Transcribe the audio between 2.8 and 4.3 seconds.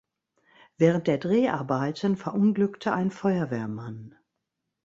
ein Feuerwehrmann.